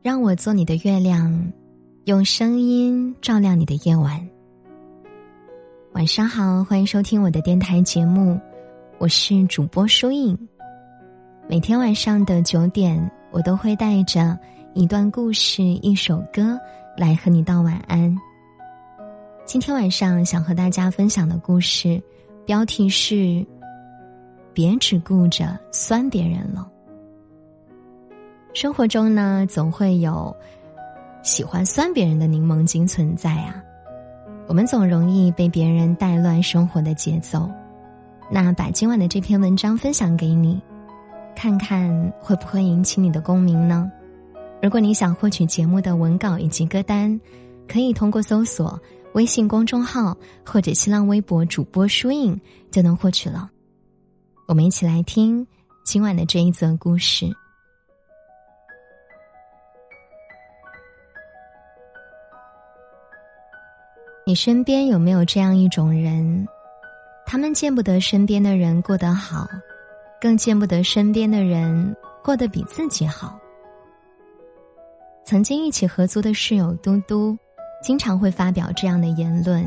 [0.00, 1.52] 让我做你的月亮，
[2.04, 4.24] 用声音照亮你的夜晚。
[5.92, 8.38] 晚上好，欢迎收听我的电台节目，
[8.98, 10.38] 我是主播舒影。
[11.48, 14.38] 每天晚上的九点，我都会带着
[14.72, 16.56] 一段故事、一首歌
[16.96, 18.16] 来和你道晚安。
[19.44, 22.00] 今天晚上想和大家分享的故事，
[22.46, 23.44] 标题是
[24.54, 26.70] “别只顾着酸别人了”。
[28.60, 30.34] 生活中呢，总会有
[31.22, 33.62] 喜欢酸别人的柠檬精存在啊。
[34.48, 37.48] 我们总容易被别人带乱生活的节奏。
[38.28, 40.60] 那把今晚的这篇文章分享给你，
[41.36, 43.88] 看看会不会引起你的共鸣呢？
[44.60, 47.20] 如果你想获取节目的文稿以及歌单，
[47.68, 48.76] 可以通过搜索
[49.14, 52.36] 微信公众号或者新浪微博主播书影
[52.72, 53.48] 就能获取了。
[54.48, 55.46] 我们一起来听
[55.84, 57.32] 今晚的这一则故事。
[64.28, 66.46] 你身边有没有这样一种人？
[67.24, 69.48] 他们见不得身边的人过得好，
[70.20, 73.40] 更见不得身边的人过得比自己好。
[75.24, 77.34] 曾经一起合租的室友嘟嘟，
[77.82, 79.64] 经常会发表这样的言论。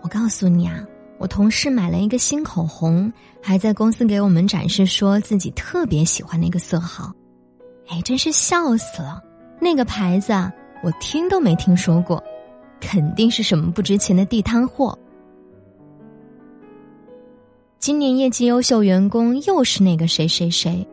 [0.00, 0.86] 我告诉你啊，
[1.18, 7.12] 我同事买了一个新口红，还在公司给我们展示，说自己特别喜欢那个色号。
[7.88, 9.20] 哎，真是笑死了！
[9.60, 10.52] 那个牌子啊。
[10.82, 12.22] 我听都没听说过，
[12.80, 14.98] 肯定是什么不值钱的地摊货。
[17.78, 20.86] 今年业绩优秀员工又是那个谁谁谁，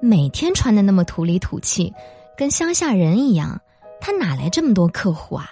[0.00, 1.92] 每天穿的那么土里土气，
[2.36, 3.60] 跟乡下人一样，
[4.00, 5.46] 他哪来这么多客户啊？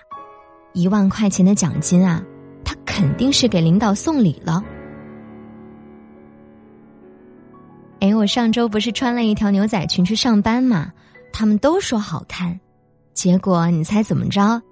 [0.75, 2.23] 一万块钱的奖金啊，
[2.63, 4.63] 他肯定是给领导送礼了。
[8.01, 10.93] 哎，我上周不是穿了一条牛仔裙去上班嘛，
[11.33, 12.61] 他们都说好看。
[13.17, 14.63] 结果你猜怎么着？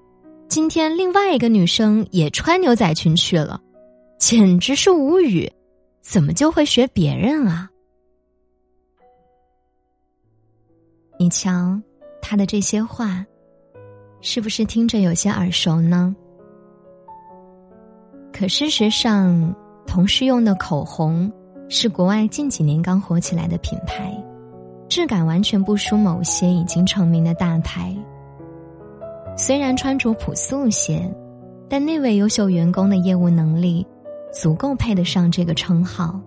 [0.49, 3.59] 今天另外一个女生也穿牛仔裙去了，
[4.19, 5.51] 简直是无语！
[6.03, 7.71] 怎么就会学别人啊？
[11.19, 11.81] 你瞧，
[12.21, 13.25] 他的这些话，
[14.21, 16.15] 是不是听着有些耳熟呢？
[18.31, 19.57] 可事实上，
[19.87, 21.33] 同事用的口红
[21.71, 24.15] 是国外近几年刚火起来的品牌，
[24.87, 27.97] 质感完全不输某些已经成名的大牌。
[29.37, 31.13] 虽然穿着朴素些，
[31.69, 33.85] 但那位优秀员工的业务能力
[34.33, 36.21] 足够配得上这个称号。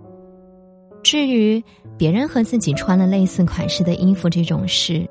[1.03, 1.63] 至于
[1.97, 5.07] 别人和自己穿了类似款式的衣服这种事，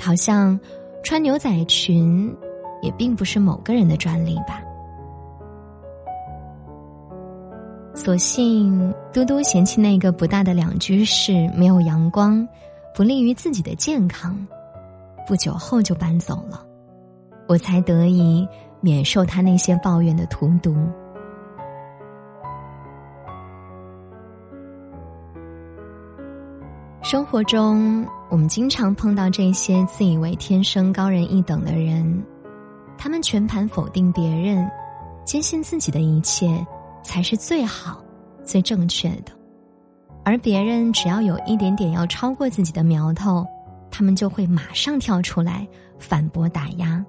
[0.00, 0.58] 好像
[1.04, 2.34] 穿牛仔裙
[2.82, 4.60] 也并不是某个人的专利吧。
[7.94, 12.46] 所幸嘟嘟嫌弃那个不大的两居室没有阳光，
[12.92, 14.36] 不利于自己的健康，
[15.28, 16.63] 不久后就搬走了。
[17.46, 18.46] 我才得以
[18.80, 20.74] 免受他那些抱怨的荼毒。
[27.02, 32.24] 生活中，我们经常碰到这些自以为天生高人一等的人，
[32.96, 34.68] 他们全盘否定别人，
[35.22, 36.66] 坚信自己的一切
[37.02, 38.02] 才是最好、
[38.42, 39.32] 最正确的，
[40.24, 43.46] 而别人只要有一点点要超过自己的苗头，
[43.90, 45.68] 他们就会马上跳出来
[45.98, 47.04] 反驳打压。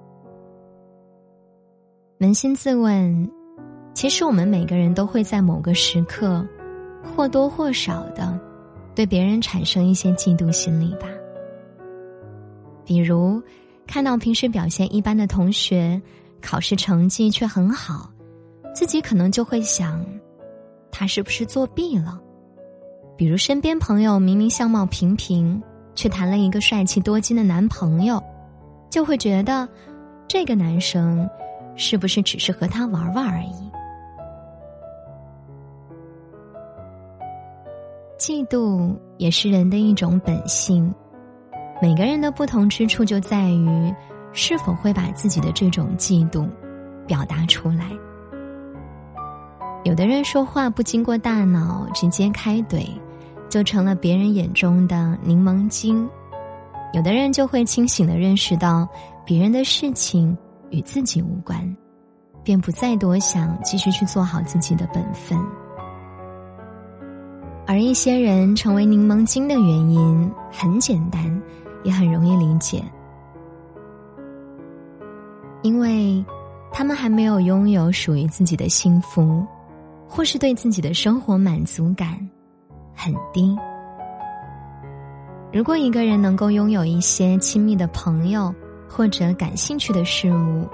[2.18, 3.30] 扪心自问，
[3.92, 6.42] 其实我们每个人都会在某个时刻，
[7.14, 8.40] 或多或少的，
[8.94, 11.06] 对别人产生一些嫉妒心理吧。
[12.86, 13.42] 比如，
[13.86, 16.00] 看到平时表现一般的同学，
[16.40, 18.10] 考试成绩却很好，
[18.74, 20.02] 自己可能就会想，
[20.90, 22.18] 他是不是作弊了？
[23.14, 25.62] 比如身边朋友明明相貌平平，
[25.94, 28.22] 却谈了一个帅气多金的男朋友，
[28.88, 29.68] 就会觉得，
[30.26, 31.28] 这个男生。
[31.76, 33.70] 是不是只是和他玩玩而已？
[38.18, 40.92] 嫉妒也是人的一种本性，
[41.82, 43.94] 每个人的不同之处就在于
[44.32, 46.48] 是否会把自己的这种嫉妒
[47.06, 47.90] 表达出来。
[49.84, 52.88] 有的人说话不经过大脑，直接开怼，
[53.48, 56.08] 就成了别人眼中的柠檬精；
[56.94, 58.88] 有的人就会清醒的认识到
[59.24, 60.36] 别人的事情。
[60.70, 61.76] 与自己无关，
[62.42, 65.38] 便不再多想，继续去做好自己的本分。
[67.66, 71.42] 而一些人成为柠檬精的原因很简单，
[71.82, 72.82] 也很容易理解，
[75.62, 76.24] 因为
[76.72, 79.44] 他们还没有拥有属于自己的幸福，
[80.08, 82.16] 或是对自己的生活满足感
[82.94, 83.56] 很低。
[85.52, 88.54] 如果一个人能够拥有一些亲密的朋友
[88.88, 90.66] 或者感兴趣的事物，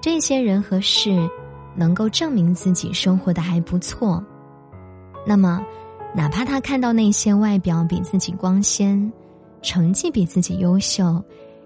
[0.00, 1.28] 这些人和事
[1.74, 4.22] 能够证明自己生活的还不错，
[5.26, 5.64] 那么，
[6.14, 9.12] 哪怕他看到那些外表比自己光鲜、
[9.62, 11.22] 成绩比自己优秀、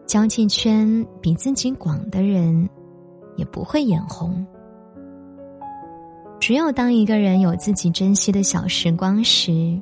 [0.06, 2.68] 交际圈比自己广的人，
[3.36, 4.46] 也不会眼红。
[6.40, 9.80] 只有当一个人有自己珍惜的小时光时，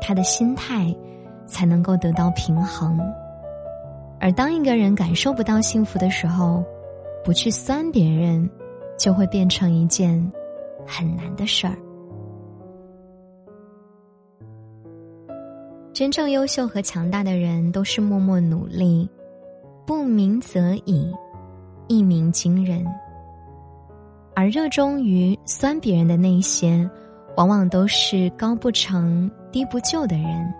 [0.00, 0.94] 他的心态。
[1.46, 2.98] 才能够得到平衡。
[4.20, 6.64] 而当一个人感受不到幸福的时候，
[7.24, 8.48] 不去酸别人，
[8.98, 10.18] 就会变成一件
[10.86, 11.76] 很难的事儿。
[15.92, 19.08] 真正优秀和强大的人，都是默默努力，
[19.86, 21.14] 不鸣则已，
[21.86, 22.84] 一鸣惊人。
[24.34, 26.88] 而热衷于酸别人的那些，
[27.36, 30.52] 往往都是高不成低不就的人。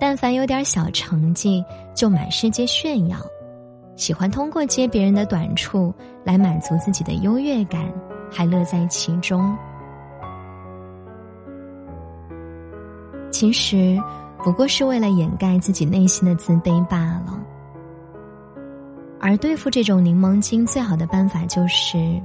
[0.00, 1.62] 但凡有点小成绩，
[1.94, 3.18] 就满世界炫耀，
[3.96, 5.94] 喜欢通过揭别人的短处
[6.24, 7.82] 来满足自己的优越感，
[8.32, 9.54] 还乐在其中。
[13.30, 14.00] 其实，
[14.42, 17.38] 不过是为了掩盖自己内心的自卑罢了。
[19.20, 22.18] 而对付这种柠檬精，最好的办法就是，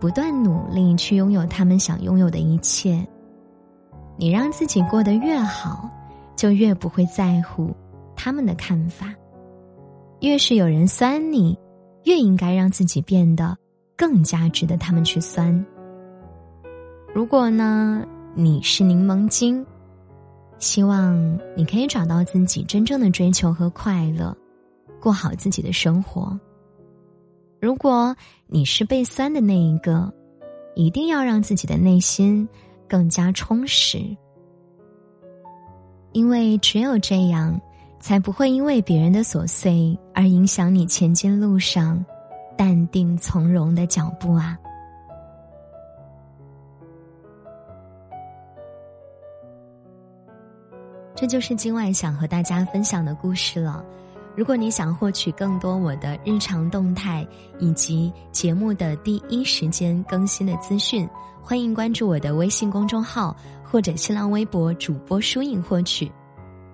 [0.00, 3.06] 不断努力去拥有他们想拥有的一切。
[4.16, 5.86] 你让自己过得越好。
[6.38, 7.74] 就越不会在乎
[8.14, 9.12] 他们的看法，
[10.20, 11.58] 越是有人酸你，
[12.04, 13.58] 越应该让自己变得
[13.96, 15.66] 更加值得他们去酸。
[17.12, 18.06] 如果呢，
[18.36, 19.66] 你是柠檬精，
[20.60, 24.32] 希望你可以找到自己真正的追求和快乐，
[25.00, 26.38] 过好自己的生活。
[27.60, 28.14] 如果
[28.46, 30.12] 你是被酸的那一个，
[30.76, 32.48] 一定要让自己的内心
[32.88, 34.16] 更加充实。
[36.18, 37.60] 因为只有这样，
[38.00, 42.04] 才不会因为别人的琐碎而影响你前进路上
[42.56, 44.58] 淡定从容的脚步啊！
[51.14, 53.84] 这就是今晚想和大家分享的故事了。
[54.34, 57.24] 如果你想获取更多我的日常动态
[57.60, 61.08] 以及节目的第一时间更新的资讯，
[61.40, 63.36] 欢迎关注我的微信公众号。
[63.70, 66.10] 或者新浪微博主播书影获取，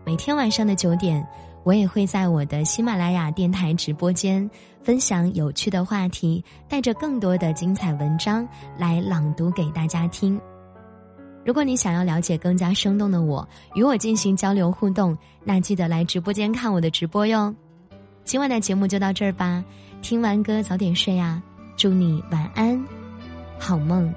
[0.06, 1.26] 每天晚上的九点，
[1.64, 4.49] 我也会在我的喜马拉雅电台直播间
[4.81, 8.46] 分享有趣的话题，带着更多的精彩文章
[8.79, 10.41] 来朗读给大家听。
[11.44, 17.52] 如果你想要了解更加生动的我，与我进行交流互动，那记得来直播间看我的直播哟。
[18.23, 19.62] 今晚的节目就到这儿吧，
[20.00, 21.43] 听完歌早点睡呀，
[21.76, 22.82] 祝你晚安，
[23.58, 24.14] 好梦。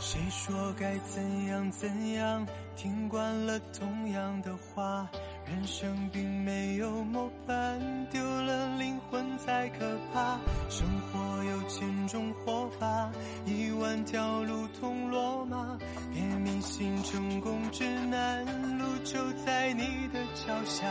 [0.00, 2.46] 谁说该怎样怎样？
[2.74, 5.06] 听惯了同样的话，
[5.46, 7.78] 人生并没有模板，
[8.10, 10.38] 丢了灵魂才可怕。
[10.70, 13.12] 生活有千种活法，
[13.44, 15.78] 一万条路通罗马。
[16.12, 18.44] 别迷信成功指南，
[18.78, 20.90] 路就在你的脚下。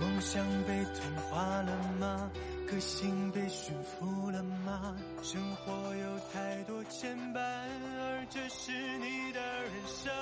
[0.00, 2.30] 梦想被同化了吗？
[2.70, 4.96] 个性被驯服了吗？
[5.22, 10.12] 生活有太多牵绊，而这是你的人生。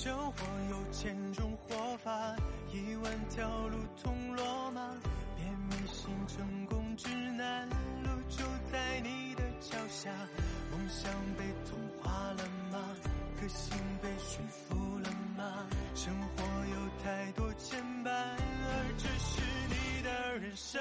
[0.00, 2.12] 生活有千种活法，
[2.72, 4.80] 一万条路通罗马。
[5.34, 10.08] 别迷信成功指南，路就在你的脚下。
[10.70, 12.78] 梦想被同化了吗？
[13.40, 15.66] 个性被驯服了吗？
[15.96, 20.80] 生活有太多牵绊，而这是你的人生。